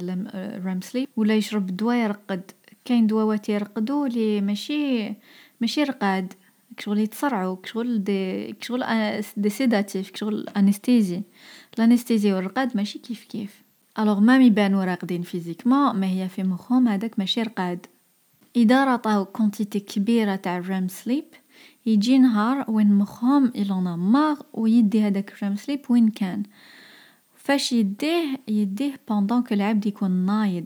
[0.65, 2.51] REM sleep ولا يشرب دواء يرقد
[2.85, 5.13] كاين دواوات يرقدو لي ماشي
[5.61, 6.33] ماشي رقاد.
[6.77, 8.83] كشغل يتصرعو كشغل des كشغل
[9.37, 11.21] des sédatifs كشغل anesthésie
[11.77, 13.63] ال anesthésie والرقاد ماشي كيف كيف.
[13.99, 17.85] alors même يبانو راقدين physiquement ما هي في مخهم هذاك ماشي رقاد.
[18.55, 21.25] إذا راطاو quantité كبيرة تاع REM sleep
[21.87, 26.43] يجي نهار وين مخهم il en a marre ويدي هداك ال REM sleep وين كان.
[27.35, 30.65] فاش يديه يديه pendant que العبد يكون نايض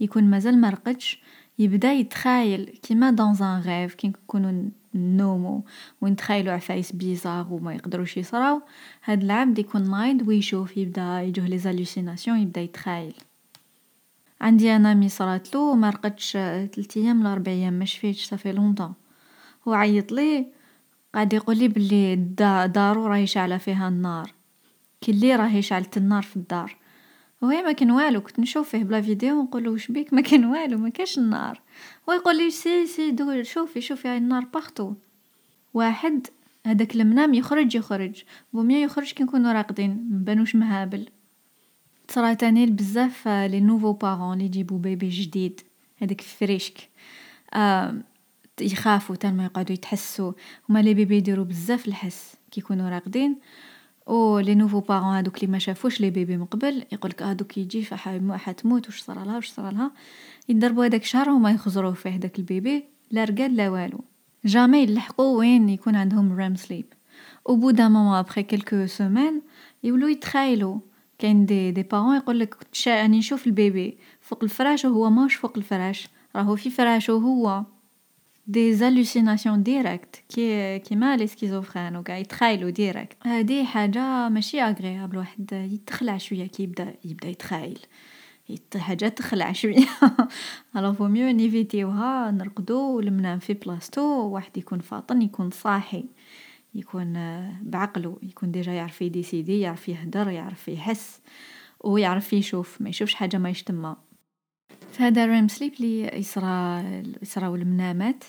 [0.00, 1.22] يكون مازال مرقدش
[1.58, 2.64] يبدا يتخايل.
[2.82, 5.64] كيما dans un rêve كي نكونو نومو
[6.00, 8.62] ونتخايلو عفايس bizarres وما يقدروش يصراو
[9.04, 13.14] هاد العبد يكون نايض ويشوف يبدا يجوه les hallucinations يبدا يتخايل.
[14.40, 18.52] عندي un ami صراتلو ما رقدش 3 أيام ولا 4 أيام ما شفيتش ça fait
[18.52, 18.94] longtemps
[19.68, 20.46] هو عيط لي
[21.14, 22.16] قعد يقول لي بلي
[22.66, 24.34] دارو راهي شاعله فيها النار.
[25.00, 26.76] كي اللي راهي شعلت النار في الدار.
[27.42, 30.20] وهي ما كان والو كنت نشوف فيه ب la vidéo ونقول له واش بيك؟ ما
[30.20, 31.60] كان والو ما كاش النار.
[32.08, 34.94] هو يقول لي c'est c'est deux شوفي شوفي هاي النار partout
[35.74, 36.26] واحد
[36.66, 38.22] هذاك المنام يخرج يخرج.
[38.52, 40.08] بوميا يخرج كي نكونوا راقدين.
[40.10, 41.08] مبانوش مهابل.
[42.08, 45.60] تصرا تاني بزاف les nouveaux parents اللي يجيبو bébé جديد.
[46.02, 46.88] هذاك فريشك.
[48.60, 50.32] يخافوا tellement يقعدوا يتحسوا.
[50.68, 53.36] هما les bébés يديروا بزاف الحس كي يكونوا راقدين.
[54.06, 57.58] و les nouveaux parents هادوك لي ما شافوش les bébés من قبل يقولك آه دوك
[57.58, 57.86] يجي
[58.32, 59.90] حتموت واش صرالها واش صرالها
[60.48, 64.00] يدربوا هذاك الشهر وما يخزروا فيه داك ال bébé لا رقاد لا والو.
[64.44, 66.84] jamais يلحقوا وين يكون عندهم REM sleep
[67.48, 69.42] au bout d'un moment après quelques semaines
[69.84, 70.78] يولو يتخايلوا
[71.18, 76.08] كاين des des parents يقولك راني نشوف ال bébé فوق الفراش وهو ماهوش فوق الفراش
[76.36, 77.64] راهو في فراشو هو
[78.48, 85.52] des hallucinations direct كي كيما les schizophrènes وكاع يتخايلوا direct هادي حاجة ماشي agréable واحد
[85.52, 87.78] يتخلع شوية كي يبدا يبدا يتخايل
[88.76, 89.86] حاجة تخلع شوية
[90.76, 96.04] alors vaut mieux نيفيتيوها نرقدو المنام في بلاصتو واحد يكون فاطن يكون صاحي
[96.74, 97.12] يكون
[97.62, 101.20] بعقلو يكون déjà يعرف يديسيدي يعرف يهدر يعرف يحس
[101.80, 103.96] ويعرف يشوف ما يشوفش حاجة ما يشتمها
[104.92, 106.82] فهذا ال REM sleep لي يصرى
[107.22, 108.24] يصراو المنامات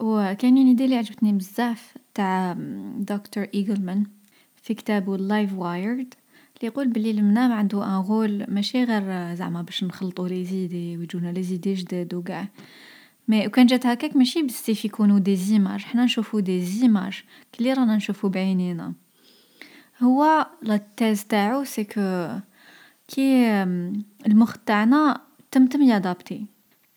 [0.00, 2.56] وكاين une idée لي عجبتني بزاف تاع
[2.96, 4.06] دكتور ايجلمان
[4.62, 6.14] في كتابو Livewired
[6.56, 11.32] اللي يقول بلي المنام عنده un rôle ماشي غير زعما باش نخلطو les idées ويجونا
[11.32, 12.48] les idées جداد وكاع.
[13.28, 17.22] mais وكان جات هكاك ماشي بزاف يكونوا des images حنا نشوفو des images
[17.54, 18.92] كلي رانا نشوفو بعينينا.
[20.02, 22.28] هو la thèse تاعو c'est que
[23.08, 23.62] كي
[24.26, 26.46] المخ تاعنا تمتم يادابتي.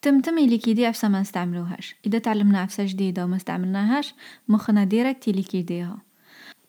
[0.04, 4.14] تمتم يلي كيدي عفسة ما نستعملوهاش إذا تعلمنا عفسة جديدة وما استعملناهاش
[4.48, 5.98] مخنا direct يلي كيديها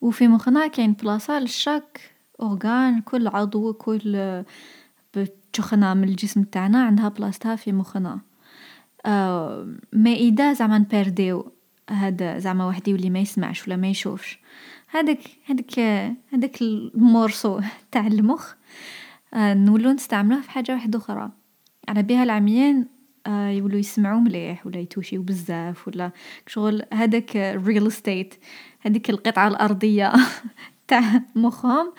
[0.01, 4.43] وفي مخنا كاين بلاصة للشاك أورغان كل عضو كل
[5.53, 8.19] تخنا من الجسم تاعنا عندها بلاصتها في مخنا.
[9.05, 11.51] آه ما إذا زعما نبرديو
[11.89, 14.39] هذا زعما واحد يولي ما يسمعش ولا ما يشوفش.
[14.89, 15.79] هذاك هذاك
[16.33, 17.59] هذاك المورسو
[17.91, 18.53] تاع المخ
[19.33, 21.31] آه نولو نستعملوه في حاجة واحدة أخرى.
[21.87, 22.85] على بها العميان
[23.27, 26.11] يولو يسمعوا مليح ولا يتوشيو بزاف ولا
[26.47, 26.83] شغل.
[26.93, 28.35] هذاك real estate
[28.79, 30.13] هذيك القطعة الأرضية
[30.87, 31.93] تاع مخهم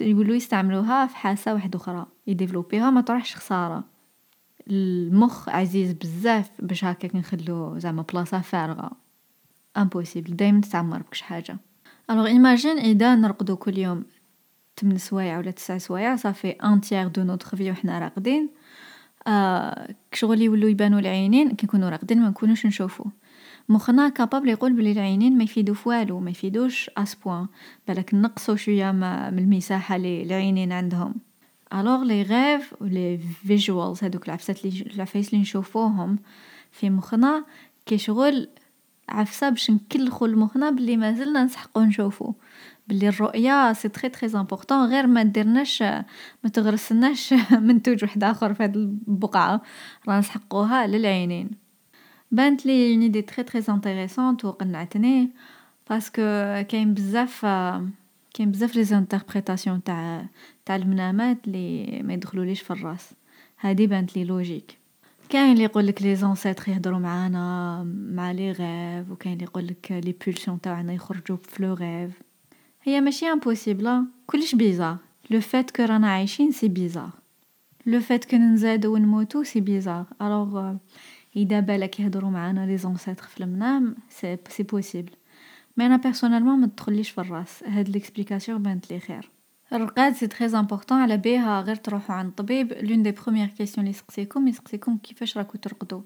[0.00, 3.84] يولو يستعملوها في حاسة واحدة أخرى يديفلوبيها ما تروحش خسارة.
[4.70, 8.90] المخ عزيز بزاف باش هكاك نخلو زعما بلاصة فارغة.
[9.76, 11.56] impossible دايما تتعمر بكش حاجة.
[12.10, 14.04] alors imagine إذا نرقدو كل يوم
[14.80, 18.50] 8 سوايع ولا 9 سوايع ça fait un tiers de notre vie وحنا راقدين.
[19.26, 23.04] آه كشغل يولو يبانو العينين كي نكونو راقدين ما نكونوش نشوفو.
[23.68, 27.46] مخنا capable يقول بلي العينين ما يفيدو فوالو ما يفيدوش à ce point
[27.88, 31.14] بالك نقصو شوية من المساحة لي العينين عندهم.
[31.74, 36.18] alors les rêves les visuels هادوك العفسات لي العفايس لي نشوفوهم
[36.70, 37.44] في مخنا
[37.86, 38.48] كي شغل
[39.10, 42.32] عفسة باش نكلخو لمخنا بلي مازلنا نسحقو نشوفو.
[42.88, 47.34] بلي الرؤية c'est très très important غير ما ديرناش ما تغرسناش
[47.68, 49.62] منتوج واحد آخر في هاد البقعة.
[50.08, 51.50] راه نسحقوها للعينين.
[52.32, 55.30] بانت لي une idée très très intéressante وقنعتني
[55.90, 56.22] parce que
[56.68, 57.46] كاين بزاف
[58.34, 60.26] كاين بزاف les interprétations تاع
[60.66, 63.10] تاع المنامات لي ما يدخلوليش في الرأس.
[63.60, 64.79] هادي بانت لي logique
[65.30, 70.60] كاين اللي يقولك les ancêtres يهضروا معانا مع les rêves وكاين اللي يقولك les pulsions
[70.60, 72.22] تاعنا يخرجوا في le rêve.
[72.82, 74.96] هي ماشي impossible كلش bizarre
[75.30, 77.10] le fait que رانا عايشين c'est bizarre
[77.86, 80.74] le fait que نزادو ونموتو c'est bizarre alors
[81.36, 85.12] إذا بالك يهضروا معانا les ancêtres في المنام c'est c'est possible
[85.76, 87.64] mais أنا personnellement ما تدخليش في الرأس.
[87.64, 89.30] هاد l'explication بانت لي خير.
[89.72, 93.90] الرقاد c'est très important على بيها غير تروحوا عند الطبيب l'une des premières questions لي
[93.90, 96.02] يسقسيكم يسقسيكم كيفاش راكو ترقدوا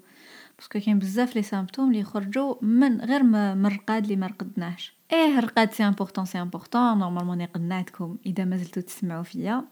[0.57, 4.95] parce que كاين بزاف les symptômes لي يخرجوا من غير من الرقاد اللي ما رقدناش
[5.13, 7.85] إيه الرقاد c'est important c'est important normalement ني
[8.25, 9.65] إذا ما زلتو تسمعوا فيا.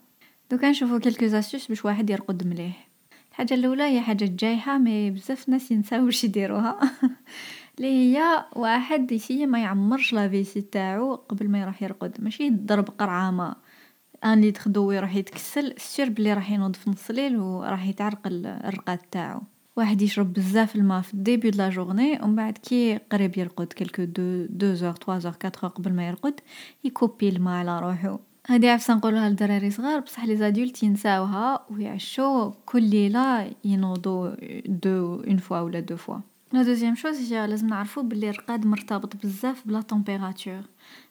[0.52, 2.88] دوكا نشوفو quelques astuces باش واحد يرقد مليح.
[3.32, 6.80] الحاجة الأولى هي حاجة جايحة mais بزاف ناس ينساو واش يديروها.
[7.78, 12.18] اللي هي واحد يسي ما يعمرش la vessie تاعو قبل ما يروح يرقد.
[12.20, 13.56] ماشي يضرب قرعه ما
[14.26, 18.98] un litre d'eau يروح يتكسل sûr بلي راح ينوض في نص الليل وراح يتعرقل الرقاد
[18.98, 19.42] تاعو.
[19.76, 23.68] واحد يشرب بزاف الماء في ال début de la journée ومن بعد كي قريب يرقد
[23.68, 26.40] quelques deux deux heures trois heures quatre قبل ما يرقد
[26.84, 28.18] يكوبي الماء على روحو.
[28.48, 34.30] هادي عفسة نقولها للدراري صغار بصح les adultes ينساوها ويعشو كل ليلة ينوضو
[34.66, 36.18] de une fois ولا deux fois.
[36.54, 40.62] la deuxième chose هي لازم نعرفو بلي الرقاد مرتبط بزاف ب la température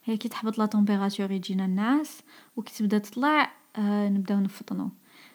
[0.05, 2.21] هي كي تحبط la température يجينا النعاس
[2.57, 4.91] وكي تبدا تطلع نبداو نفطنو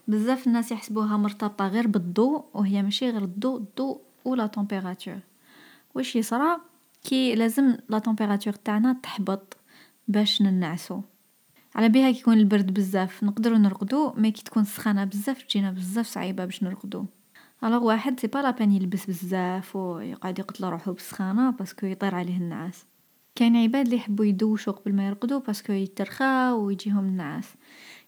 [0.07, 5.19] بزاف الناس يحسبوها مرتبطة غير بالضوء وهي ماشي غير الضوء الضوء و la température
[5.95, 6.57] واش يصرى
[7.03, 9.57] كي لازم la température تاعنا تحبط
[10.07, 11.01] باش ننعسو
[11.75, 16.07] على بها كي يكون البرد بزاف نقدروا نرقدو mais كي تكون سخانه بزاف تجينا بزاف
[16.07, 17.05] صعيبه باش نرقدو
[17.63, 21.85] alors واحد c'est pas la peine يلبس بزاف و يقعد يقتل روحو بالسخانة parce que
[21.85, 22.85] يطير عليه النعاس.
[23.35, 27.53] كاين عباد لي يحبو يدوشو قبل ما يرقدو parce que يترخاو و يجيهم النعاس.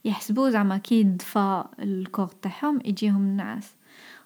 [0.05, 3.73] يحسبو زعما كي يدفى ال corps تاعهم يجيهم النعاس.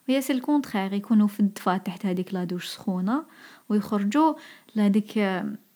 [0.10, 3.26] و هي c'est le contraire يكونو في الدفا تحت هاديك la douche سخونة
[3.70, 4.36] و يخرجو
[4.76, 5.18] لهاديك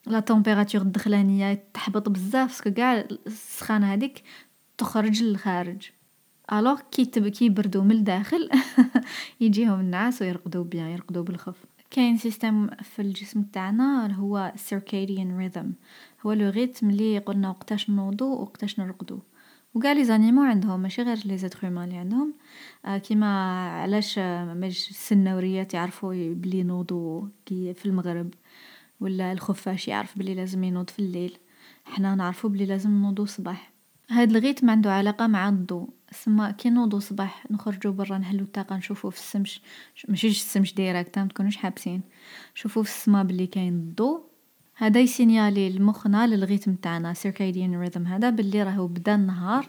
[0.06, 4.22] la température الدخلانية تحبط بزاف parce que قاع السخانة هاذيك
[4.78, 5.97] تخرج للخارج.
[6.52, 8.50] alors كي تب كي من الداخل
[9.40, 11.64] يجيهم النعاس و يرقدو bien يرقدو بالخف.
[11.90, 15.66] كاين système في الجسم تاعنا هو circadian rhythm
[16.26, 19.18] هو le rythme لي يقولنا وقتاش نوضو وقتاش نرقدو.
[19.74, 22.34] و les animaux عندهم ماشي غير les êtres humains لي عندهم.
[22.84, 28.34] كيما علاش ماش السناوريات يعرفو بلي ينوضو كي في المغرب
[29.00, 31.38] ولا الخفاش يعرف بلي لازم ينوض في الليل.
[31.84, 33.77] حنا نعرفو بلي لازم نوضو الصباح.
[34.10, 35.88] هاد ال rythme عندو علاقة مع الضوء.
[36.10, 39.60] سما كي نوضو الصباح نخرجو برا نحلو الطاقة نشوفو في السمش
[40.08, 42.02] ماشيش السمش direct متكونوش حابسين.
[42.56, 44.20] نشوفو في السما بلي كاين الضوء.
[44.74, 49.68] هذا يسينيالي لمخنا لل rythme تاعنا circadian rhythm هذا بلي راهو بدا النهار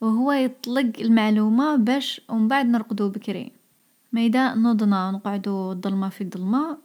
[0.00, 3.52] و هو يطلق المعلومة باش و مبعد نرقدو بكري.
[4.12, 6.78] ما اذا نوضنا و نقعدو ضلمة في ضلمة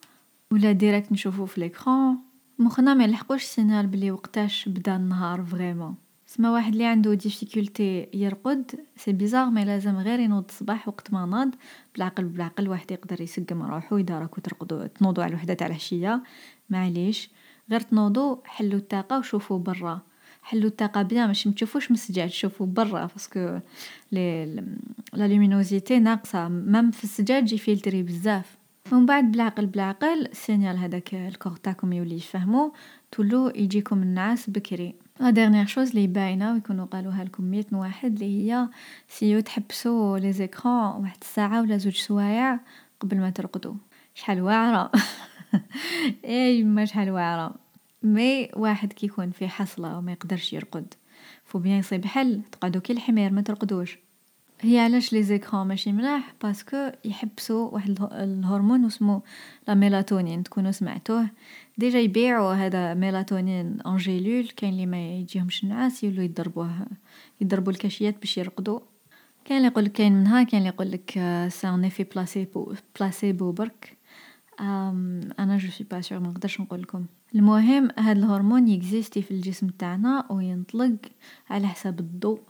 [0.52, 2.18] ولا direct نشوفو في l'écran
[2.60, 6.05] مخنا ما يلحقوش يسينال بلي وقتاش بدا النهار vraiment.
[6.38, 11.26] سما واحد لي عندو difficulté يرقد c'est bizarre mais لازم غير ينوض الصباح وقت ما
[11.26, 11.56] ناض
[11.94, 16.24] بالعقل بالعقل واحد يقدر يسقم روحو اذا راكو ترقدو تنوضو على الوحدة تاع العشية
[16.70, 17.30] معليش
[17.72, 20.02] غير تنوضو حلو الطاقة و شوفو برا.
[20.42, 23.60] حلو الطاقة bien باش متشوفوش من الزجاج شوفو برا parce que
[24.12, 24.46] لي
[25.14, 28.58] la luminosité ناقصة même في الزجاج يجي filtrée بزاف.
[28.92, 32.74] و مبعد بالعقل بالعقل ال signal هذاك ال corps تاعكم يولي يفهمو
[33.12, 35.05] تولو يجيكم النعاس بكري.
[35.20, 38.70] la dernière chose لي باينة و يكونو قالوها لكم مية واحد لي هي
[39.08, 42.60] سيو تحبسو les écrans واحد الساعة ولا زوج سوايع
[43.00, 43.76] قبل ما ترقدو.
[44.16, 44.92] شحال واعرة
[46.24, 47.56] إيه يما شحال واعرة.
[48.04, 50.94] mais واحد كي يكون فيه حصلة و ما يقدرش يرقد
[51.46, 53.98] faut bien يصيب حل تقعدو كي الحمير ما ترقدوش.
[54.66, 59.22] هي علاش les écrans ماشي ملاح parce que يحبسو واحد الهرمون اسمو
[59.68, 61.30] la mélatonine تكونو سمعتوه.
[61.78, 66.88] déjà يبيعو هذا mélatonine en gélules كاين لي ما يجيهمش النعاس يولو يضربوه
[67.42, 68.82] يضربو الكاشيات باش يرقدو.
[69.46, 71.12] كاين لي يقولك كاين منها كاين لي يقولك
[71.48, 73.98] c'est un effet placebo placebo برك.
[74.60, 77.06] أنا je suis pas sûr منقدرش نقولكم.
[77.36, 80.98] المهم هاد الهرمون يكزيستي في الجسم تاعنا و ينطلق
[81.50, 82.42] على حساب الضوء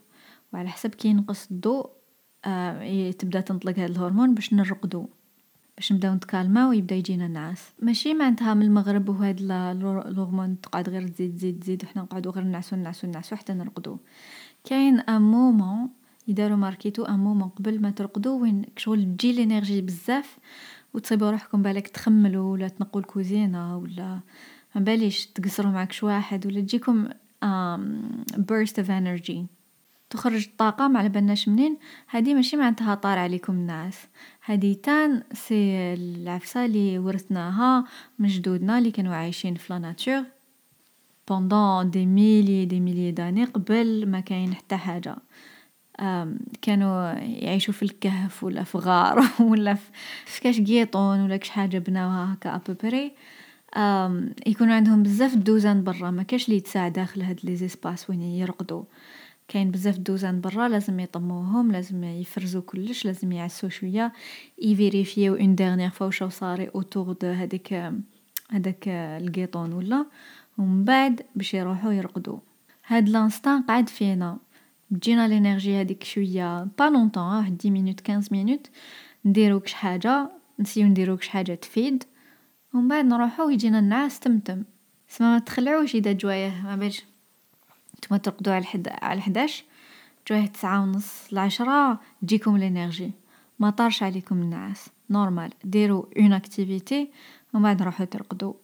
[0.54, 1.90] و على حساب كي ينقص الضوء
[3.20, 5.08] تبدأ تنطلق هاد الهرمون باش نرقدو.
[5.78, 7.74] باش نبداو نتكالماو و يبدا يجينا النعاس.
[7.82, 12.30] ماشي معنتها من المغرب و هاد الهرمون تقعد غير تزيد تزيد تزيد و حنا نقعدو
[12.30, 13.98] غير نعسو نعسو نعسو حتى نرقدو.
[14.64, 15.90] كاين un moment
[16.28, 20.38] إذا روماركيتو un moment قبل ما ترقدو وين كشغل تجي l'énergie بزاف
[20.94, 24.20] و تصيبو روحكم بالاك تخملو ولا تنقو الكوزينة ولا
[24.76, 27.10] مباليش تقصرو معاك شواحد ولا تجيكم
[28.38, 29.40] burst of energy.
[30.10, 31.78] تخرج الطاقة ما على بالناش منين
[32.10, 33.98] هادي ماشي معناتها طار عليكم النعاس.
[34.46, 37.86] هادي تاني c'est العفسة لي ورثناها
[38.20, 40.24] من جدودنا لي كانو عايشين في la nature
[41.28, 45.16] pendant des milliers des milliers d'années قبل ما كاين حتى حاجة.
[46.62, 49.74] كانو يعيشو في الكهف ولا في غار ولا
[50.26, 53.12] في كاش قيطون ولا كاش حاجة بناوها هاكا à peu près.
[54.48, 58.86] يكونو عندهم بزاف الدوزان برا مكاش لي يتساع داخل هاد les espaces وين يرقدو.
[59.48, 64.14] كاين بزاف دوزان برا لازم يطموهم لازم يفرزو كلش لازم يعسو شوية
[64.62, 67.94] يفيريفيو une dernière fois واش صاري autour de هاديك
[68.50, 70.06] هداك القيطون ولا
[70.58, 72.40] و مبعد باش يروحو يرقدو.
[72.88, 74.38] هاد l'instinct قعد فينا.
[75.02, 78.70] تجينا l'énergie هاديك شوية pas longtemps واحد dix minutes quinze minutes
[79.26, 82.04] نديرو كش حاجة نسيو نديرو كش حاجة تفيد
[82.74, 84.64] و مبعد نروحو يجينا النعاس تمتم.
[85.08, 87.04] سما ما تخلعوش إذا جوايه مابالش
[88.06, 89.64] نتوما ترقدو على على حداش
[90.30, 93.12] جويه تسعة و نص العشرة تجيكم l'énergie.
[93.60, 94.90] ما طارش عليكم النعاس.
[95.10, 97.10] normal ديرو une activité
[97.54, 98.56] و مبعد روحو ترقدو.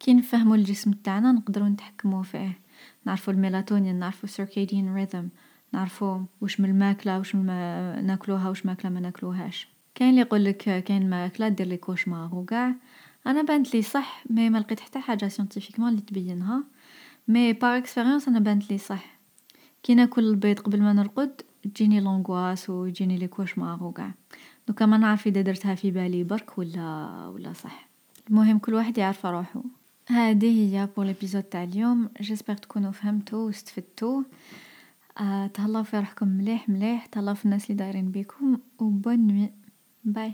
[0.00, 2.58] كي نفهمو الجسم تاعنا نقدرو نتحكمو فيه.
[3.04, 5.24] نعرفو ال mélatonine نعرفو circadian rhythm
[5.72, 9.68] نعرفو واش من الماكلة واش ناكلوها واش ماكلة ما ناكلوهاش.
[9.94, 12.74] كاين لي يقولك كاين ماكلة دير les cauchemars و قاع.
[13.26, 16.64] أنا بانتلي صح mais ما لقيت حتى حاجة scientifiquement لي تبينها.
[17.28, 19.18] mais par expérience أنا بانتلي صح.
[19.82, 21.42] كي ناكل البيض قبل ما نرقد
[21.74, 24.14] تجيني l'angoisse و يجيني les cauchemars و قاع.
[24.80, 27.88] ما نعرف إذا درتها في بالي برك ولا ولا صح.
[28.30, 29.62] المهم كل واحد يعرف روحو.
[30.08, 34.22] هادي هي pour l'épisode تاع اليوم j'espère تكونو فهمتو و استفدتو.
[35.54, 39.52] تهلاو في روحكم مليح مليح تهلاو في الناس لي دايرين بيكم و bonne nuit.
[40.04, 40.32] bye.